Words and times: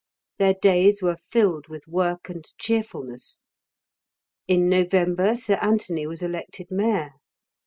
Their 0.39 0.55
days 0.55 1.03
were 1.03 1.15
filled 1.15 1.67
with 1.67 1.87
work 1.87 2.27
and 2.27 2.43
cheerfulness. 2.57 3.39
In 4.47 4.67
November 4.67 5.35
Sir 5.35 5.59
Anthony 5.61 6.07
was 6.07 6.23
elected 6.23 6.71
Mayor. 6.71 7.11